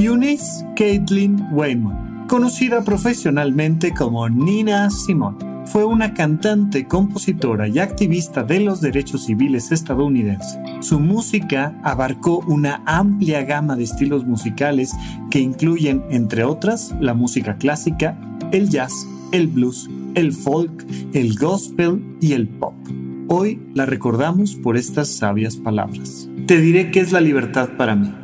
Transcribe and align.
Eunice 0.00 0.64
Caitlin 0.76 1.48
Waymon, 1.52 2.26
conocida 2.26 2.82
profesionalmente 2.82 3.92
como 3.92 4.26
Nina 4.30 4.88
Simone, 4.88 5.36
fue 5.66 5.84
una 5.84 6.14
cantante, 6.14 6.86
compositora 6.86 7.68
y 7.68 7.80
activista 7.80 8.42
de 8.42 8.60
los 8.60 8.80
derechos 8.80 9.26
civiles 9.26 9.70
estadounidense. 9.72 10.58
Su 10.80 11.00
música 11.00 11.78
abarcó 11.84 12.38
una 12.48 12.82
amplia 12.86 13.42
gama 13.42 13.76
de 13.76 13.84
estilos 13.84 14.24
musicales 14.24 14.94
que 15.30 15.40
incluyen, 15.40 16.02
entre 16.08 16.44
otras, 16.44 16.94
la 16.98 17.12
música 17.12 17.56
clásica, 17.56 18.18
el 18.52 18.70
jazz, 18.70 19.06
el 19.32 19.48
blues, 19.48 19.90
el 20.14 20.32
folk, 20.32 20.86
el 21.12 21.36
gospel 21.36 22.02
y 22.22 22.32
el 22.32 22.48
pop. 22.48 22.74
Hoy 23.28 23.60
la 23.74 23.84
recordamos 23.84 24.54
por 24.56 24.78
estas 24.78 25.08
sabias 25.08 25.56
palabras. 25.56 26.26
Te 26.46 26.58
diré 26.58 26.90
qué 26.90 27.00
es 27.00 27.12
la 27.12 27.20
libertad 27.20 27.68
para 27.76 27.94
mí. 27.96 28.14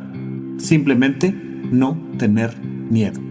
Simplemente 0.57 1.46
no 1.71 1.97
tener 2.17 2.57
miedo. 2.61 3.26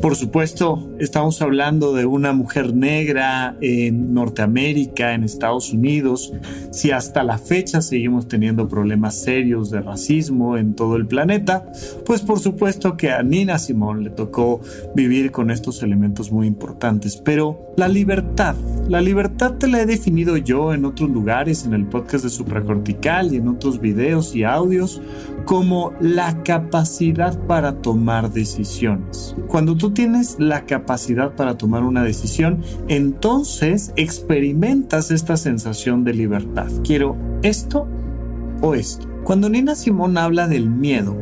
Por 0.00 0.14
supuesto, 0.14 0.88
estamos 1.00 1.42
hablando 1.42 1.92
de 1.92 2.06
una 2.06 2.32
mujer 2.32 2.72
negra 2.72 3.56
en 3.60 4.14
Norteamérica, 4.14 5.12
en 5.12 5.24
Estados 5.24 5.72
Unidos. 5.72 6.32
Si 6.70 6.92
hasta 6.92 7.24
la 7.24 7.36
fecha 7.36 7.82
seguimos 7.82 8.28
teniendo 8.28 8.68
problemas 8.68 9.16
serios 9.16 9.72
de 9.72 9.80
racismo 9.80 10.56
en 10.56 10.74
todo 10.74 10.94
el 10.94 11.08
planeta, 11.08 11.66
pues 12.06 12.22
por 12.22 12.38
supuesto 12.38 12.96
que 12.96 13.10
a 13.10 13.24
Nina 13.24 13.58
Simón 13.58 14.04
le 14.04 14.10
tocó 14.10 14.60
vivir 14.94 15.32
con 15.32 15.50
estos 15.50 15.82
elementos 15.82 16.30
muy 16.30 16.46
importantes. 16.46 17.16
Pero 17.16 17.72
la 17.76 17.88
libertad, 17.88 18.54
la 18.88 19.00
libertad 19.00 19.54
te 19.54 19.66
la 19.66 19.80
he 19.80 19.86
definido 19.86 20.36
yo 20.36 20.74
en 20.74 20.84
otros 20.84 21.10
lugares, 21.10 21.64
en 21.64 21.74
el 21.74 21.86
podcast 21.86 22.22
de 22.22 22.30
Supracortical 22.30 23.32
y 23.32 23.38
en 23.38 23.48
otros 23.48 23.80
videos 23.80 24.36
y 24.36 24.44
audios, 24.44 25.02
como 25.44 25.92
la 26.00 26.42
capacidad 26.44 27.38
para 27.46 27.80
tomar 27.80 28.32
decisiones. 28.32 29.34
Cuando 29.48 29.76
tú 29.76 29.87
tienes 29.92 30.36
la 30.38 30.66
capacidad 30.66 31.34
para 31.34 31.56
tomar 31.56 31.82
una 31.82 32.02
decisión, 32.02 32.62
entonces 32.88 33.92
experimentas 33.96 35.10
esta 35.10 35.36
sensación 35.36 36.04
de 36.04 36.14
libertad. 36.14 36.68
Quiero 36.84 37.16
esto 37.42 37.86
o 38.60 38.74
esto. 38.74 39.06
Cuando 39.24 39.48
Nina 39.48 39.74
Simón 39.74 40.18
habla 40.18 40.48
del 40.48 40.70
miedo, 40.70 41.16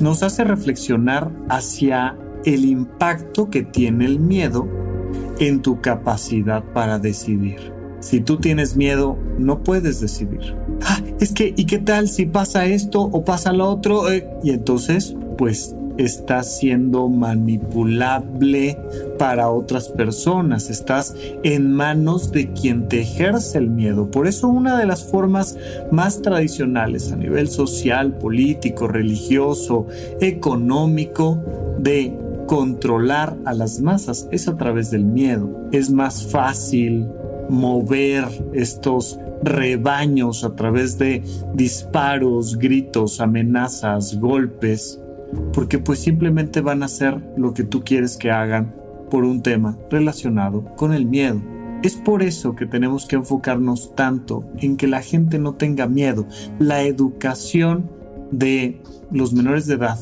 nos 0.00 0.22
hace 0.22 0.44
reflexionar 0.44 1.30
hacia 1.48 2.16
el 2.44 2.64
impacto 2.64 3.50
que 3.50 3.62
tiene 3.62 4.06
el 4.06 4.18
miedo 4.18 4.68
en 5.38 5.62
tu 5.62 5.80
capacidad 5.80 6.62
para 6.72 6.98
decidir. 6.98 7.72
Si 8.00 8.20
tú 8.20 8.38
tienes 8.38 8.76
miedo, 8.76 9.18
no 9.38 9.62
puedes 9.62 10.00
decidir. 10.00 10.56
Ah, 10.82 11.00
es 11.20 11.32
que, 11.32 11.52
¿y 11.54 11.66
qué 11.66 11.78
tal 11.78 12.08
si 12.08 12.24
pasa 12.24 12.64
esto 12.64 13.02
o 13.02 13.24
pasa 13.24 13.52
lo 13.52 13.68
otro? 13.68 14.10
Eh, 14.10 14.26
y 14.42 14.50
entonces, 14.50 15.14
pues 15.36 15.74
estás 16.04 16.58
siendo 16.58 17.08
manipulable 17.08 18.78
para 19.18 19.50
otras 19.50 19.88
personas, 19.88 20.70
estás 20.70 21.14
en 21.42 21.72
manos 21.72 22.32
de 22.32 22.52
quien 22.52 22.88
te 22.88 23.00
ejerce 23.00 23.58
el 23.58 23.70
miedo. 23.70 24.10
Por 24.10 24.26
eso 24.26 24.48
una 24.48 24.78
de 24.78 24.86
las 24.86 25.04
formas 25.04 25.56
más 25.90 26.22
tradicionales 26.22 27.12
a 27.12 27.16
nivel 27.16 27.48
social, 27.48 28.16
político, 28.16 28.88
religioso, 28.88 29.86
económico 30.20 31.42
de 31.78 32.16
controlar 32.46 33.36
a 33.44 33.54
las 33.54 33.80
masas 33.80 34.28
es 34.32 34.48
a 34.48 34.56
través 34.56 34.90
del 34.90 35.04
miedo. 35.04 35.68
Es 35.70 35.90
más 35.90 36.26
fácil 36.26 37.06
mover 37.48 38.24
estos 38.52 39.18
rebaños 39.42 40.44
a 40.44 40.54
través 40.54 40.98
de 40.98 41.22
disparos, 41.54 42.58
gritos, 42.58 43.20
amenazas, 43.20 44.18
golpes, 44.18 45.00
porque 45.52 45.78
pues 45.78 46.00
simplemente 46.00 46.60
van 46.60 46.82
a 46.82 46.86
hacer 46.86 47.20
lo 47.36 47.54
que 47.54 47.64
tú 47.64 47.82
quieres 47.82 48.16
que 48.16 48.30
hagan 48.30 48.74
por 49.10 49.24
un 49.24 49.42
tema 49.42 49.76
relacionado 49.90 50.64
con 50.76 50.92
el 50.92 51.06
miedo. 51.06 51.40
Es 51.82 51.96
por 51.96 52.22
eso 52.22 52.54
que 52.54 52.66
tenemos 52.66 53.06
que 53.06 53.16
enfocarnos 53.16 53.94
tanto 53.94 54.44
en 54.58 54.76
que 54.76 54.86
la 54.86 55.02
gente 55.02 55.38
no 55.38 55.54
tenga 55.54 55.88
miedo. 55.88 56.26
La 56.58 56.82
educación 56.82 57.90
de 58.30 58.82
los 59.10 59.32
menores 59.32 59.66
de 59.66 59.74
edad 59.74 59.98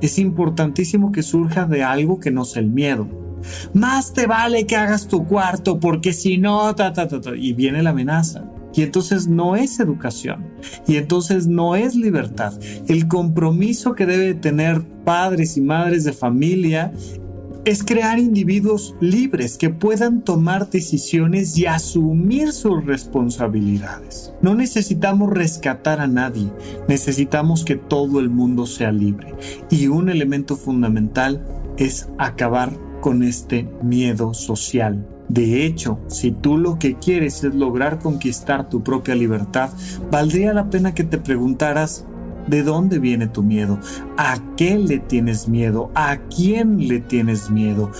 es 0.00 0.18
importantísimo 0.18 1.12
que 1.12 1.22
surja 1.22 1.66
de 1.66 1.82
algo 1.82 2.20
que 2.20 2.30
no 2.30 2.44
sea 2.44 2.62
el 2.62 2.70
miedo. 2.70 3.08
Más 3.74 4.12
te 4.12 4.26
vale 4.26 4.66
que 4.66 4.76
hagas 4.76 5.08
tu 5.08 5.26
cuarto 5.26 5.80
porque 5.80 6.12
si 6.12 6.38
no, 6.38 6.74
ta, 6.74 6.92
ta, 6.92 7.08
ta, 7.08 7.20
y 7.36 7.52
viene 7.52 7.82
la 7.82 7.90
amenaza. 7.90 8.44
Y 8.74 8.82
entonces 8.82 9.26
no 9.28 9.56
es 9.56 9.80
educación. 9.80 10.46
Y 10.86 10.96
entonces 10.96 11.46
no 11.46 11.76
es 11.76 11.94
libertad. 11.94 12.52
El 12.88 13.08
compromiso 13.08 13.94
que 13.94 14.06
debe 14.06 14.34
tener 14.34 14.82
padres 15.04 15.56
y 15.56 15.60
madres 15.60 16.04
de 16.04 16.12
familia 16.12 16.92
es 17.64 17.84
crear 17.84 18.18
individuos 18.18 18.94
libres 19.00 19.58
que 19.58 19.68
puedan 19.68 20.22
tomar 20.22 20.70
decisiones 20.70 21.58
y 21.58 21.66
asumir 21.66 22.52
sus 22.52 22.84
responsabilidades. 22.84 24.32
No 24.40 24.54
necesitamos 24.54 25.30
rescatar 25.30 26.00
a 26.00 26.06
nadie, 26.06 26.50
necesitamos 26.88 27.64
que 27.64 27.76
todo 27.76 28.20
el 28.20 28.30
mundo 28.30 28.66
sea 28.66 28.92
libre. 28.92 29.34
Y 29.68 29.88
un 29.88 30.08
elemento 30.08 30.56
fundamental 30.56 31.44
es 31.76 32.08
acabar 32.18 32.72
con 33.02 33.22
este 33.22 33.68
miedo 33.82 34.32
social 34.32 35.06
de 35.30 35.64
hecho, 35.64 36.00
si 36.08 36.32
tú 36.32 36.58
lo 36.58 36.76
que 36.80 36.96
quieres 36.96 37.44
es 37.44 37.54
lograr 37.54 38.00
conquistar 38.00 38.68
tu 38.68 38.82
propia 38.82 39.14
libertad, 39.14 39.70
valdría 40.10 40.52
la 40.52 40.70
pena 40.70 40.92
que 40.92 41.04
te 41.04 41.18
preguntaras, 41.18 42.04
¿de 42.48 42.64
dónde 42.64 42.98
viene 42.98 43.28
tu 43.28 43.44
miedo? 43.44 43.78
¿A 44.16 44.40
qué 44.56 44.76
le 44.76 44.98
tienes 44.98 45.46
miedo? 45.46 45.92
¿A 45.94 46.16
quién 46.16 46.88
le 46.88 46.98
tienes 46.98 47.48
miedo? 47.48 47.92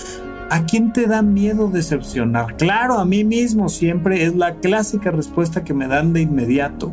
¿A 0.51 0.65
quién 0.65 0.91
te 0.91 1.07
da 1.07 1.21
miedo 1.21 1.69
decepcionar? 1.69 2.57
Claro, 2.57 2.99
a 2.99 3.05
mí 3.05 3.23
mismo 3.23 3.69
siempre 3.69 4.25
es 4.25 4.35
la 4.35 4.55
clásica 4.55 5.09
respuesta 5.09 5.63
que 5.63 5.73
me 5.73 5.87
dan 5.87 6.11
de 6.11 6.19
inmediato. 6.19 6.91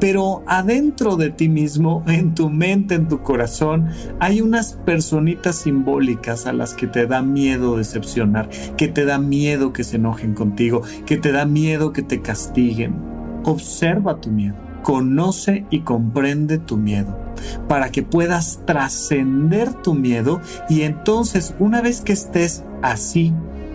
Pero 0.00 0.42
adentro 0.48 1.14
de 1.14 1.30
ti 1.30 1.48
mismo, 1.48 2.02
en 2.08 2.34
tu 2.34 2.50
mente, 2.50 2.96
en 2.96 3.06
tu 3.06 3.22
corazón, 3.22 3.90
hay 4.18 4.40
unas 4.40 4.72
personitas 4.84 5.54
simbólicas 5.54 6.46
a 6.46 6.52
las 6.52 6.74
que 6.74 6.88
te 6.88 7.06
da 7.06 7.22
miedo 7.22 7.76
decepcionar, 7.76 8.48
que 8.76 8.88
te 8.88 9.04
da 9.04 9.20
miedo 9.20 9.72
que 9.72 9.84
se 9.84 9.98
enojen 9.98 10.34
contigo, 10.34 10.82
que 11.06 11.16
te 11.16 11.30
da 11.30 11.46
miedo 11.46 11.92
que 11.92 12.02
te 12.02 12.22
castiguen. 12.22 12.96
Observa 13.44 14.20
tu 14.20 14.32
miedo. 14.32 14.56
conoce 14.82 15.66
y 15.70 15.80
comprende 15.80 16.58
tu 16.58 16.76
miedo, 16.76 17.18
para 17.66 17.90
que 17.90 18.04
puedas 18.04 18.60
trascender 18.66 19.74
tu 19.74 19.94
miedo 19.94 20.40
y 20.68 20.82
entonces 20.82 21.56
una 21.58 21.80
vez 21.82 22.02
que 22.02 22.12
estés 22.12 22.62
así, 22.82 23.32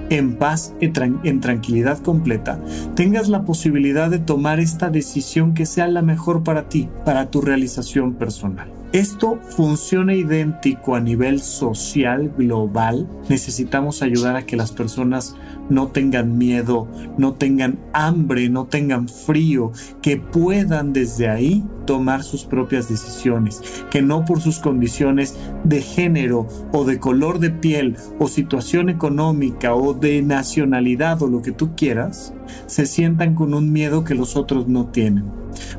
en 0.09 0.35
paz, 0.35 0.73
en, 0.81 1.39
tranquilidad 1.39 1.99
completa, 1.99 2.59
tengas 2.95 3.29
la 3.29 3.45
posibilidad 3.45 4.09
de 4.09 4.19
tomar 4.19 4.59
esta 4.59 4.89
decisión 4.89 5.53
que 5.53 5.65
sea 5.65 5.87
la 5.87 6.01
mejor 6.01 6.43
para 6.43 6.67
ti, 6.67 6.89
para 7.05 7.31
tu 7.31 7.41
realización 7.41 8.15
personal. 8.15 8.71
Esto 8.91 9.39
funciona 9.41 10.13
idéntico 10.13 10.95
a 10.95 10.99
nivel 10.99 11.39
social, 11.39 12.29
global. 12.37 13.07
Necesitamos 13.29 14.01
ayudar 14.01 14.35
a 14.35 14.45
que 14.45 14.57
las 14.57 14.73
personas 14.73 15.37
no 15.71 15.87
tengan 15.87 16.37
miedo, 16.37 16.87
no 17.17 17.33
tengan 17.33 17.79
hambre, 17.93 18.49
no 18.49 18.65
tengan 18.65 19.07
frío, 19.07 19.71
que 20.01 20.17
puedan 20.17 20.93
desde 20.93 21.29
ahí 21.29 21.63
tomar 21.85 22.23
sus 22.23 22.43
propias 22.43 22.89
decisiones, 22.89 23.61
que 23.89 24.01
no 24.01 24.25
por 24.25 24.41
sus 24.41 24.59
condiciones 24.59 25.37
de 25.63 25.81
género 25.81 26.47
o 26.71 26.83
de 26.83 26.99
color 26.99 27.39
de 27.39 27.49
piel 27.49 27.95
o 28.19 28.27
situación 28.27 28.89
económica 28.89 29.73
o 29.73 29.93
de 29.93 30.21
nacionalidad 30.21 31.21
o 31.23 31.27
lo 31.27 31.41
que 31.41 31.51
tú 31.51 31.75
quieras, 31.75 32.33
se 32.67 32.85
sientan 32.85 33.33
con 33.33 33.53
un 33.53 33.71
miedo 33.71 34.03
que 34.03 34.13
los 34.13 34.35
otros 34.35 34.67
no 34.67 34.87
tienen, 34.87 35.23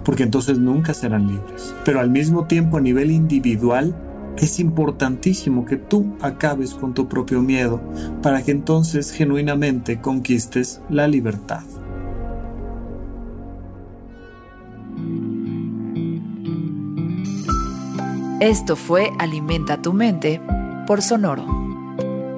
porque 0.04 0.22
entonces 0.22 0.58
nunca 0.58 0.94
serán 0.94 1.28
libres. 1.28 1.74
Pero 1.84 2.00
al 2.00 2.10
mismo 2.10 2.46
tiempo 2.46 2.78
a 2.78 2.80
nivel 2.80 3.10
individual, 3.10 3.94
es 4.36 4.58
importantísimo 4.60 5.64
que 5.64 5.76
tú 5.76 6.16
acabes 6.20 6.74
con 6.74 6.94
tu 6.94 7.08
propio 7.08 7.42
miedo 7.42 7.80
para 8.22 8.42
que 8.42 8.50
entonces 8.50 9.12
genuinamente 9.12 10.00
conquistes 10.00 10.80
la 10.88 11.06
libertad. 11.08 11.62
Esto 18.40 18.74
fue 18.74 19.12
Alimenta 19.20 19.80
tu 19.80 19.92
mente 19.92 20.40
por 20.86 21.00
Sonoro. 21.00 21.46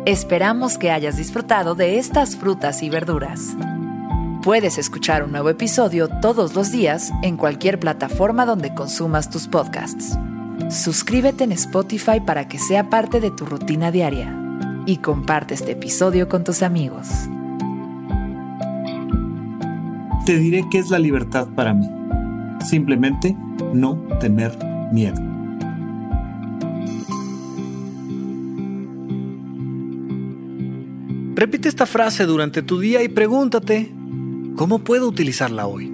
Esperamos 0.05 0.77
que 0.77 0.91
hayas 0.91 1.17
disfrutado 1.17 1.75
de 1.75 1.99
estas 1.99 2.37
frutas 2.37 2.83
y 2.83 2.91
verduras. 2.91 3.57
Puedes 4.43 4.77
escuchar 4.77 5.25
un 5.25 5.33
nuevo 5.33 5.49
episodio 5.49 6.09
todos 6.21 6.55
los 6.55 6.71
días 6.71 7.11
en 7.23 7.39
cualquier 7.39 7.81
plataforma 7.81 8.45
donde 8.45 8.75
consumas 8.75 9.31
tus 9.31 9.49
podcasts. 9.49 10.19
Suscríbete 10.71 11.45
en 11.45 11.53
Spotify 11.53 12.21
para 12.25 12.49
que 12.49 12.59
sea 12.59 12.91
parte 12.91 13.21
de 13.21 13.31
tu 13.31 13.45
rutina 13.45 13.91
diaria 13.91 14.35
y 14.87 14.99
comparte 14.99 15.55
este 15.55 15.73
episodio 15.73 16.29
con 16.29 16.45
tus 16.45 16.63
amigos. 16.63 17.09
Te 20.27 20.39
diré 20.39 20.65
qué 20.71 20.79
es 20.79 20.91
la 20.91 20.99
libertad 20.99 21.49
para 21.55 21.75
mí. 21.75 21.89
Simplemente 22.65 23.37
no 23.73 23.97
tener 24.21 24.57
miedo. 24.91 25.21
Repite 31.35 31.69
esta 31.69 31.85
frase 31.85 32.25
durante 32.25 32.63
tu 32.63 32.79
día 32.79 33.03
y 33.03 33.09
pregúntate, 33.09 33.93
¿cómo 34.57 34.79
puedo 34.79 35.09
utilizarla 35.09 35.67
hoy? 35.67 35.94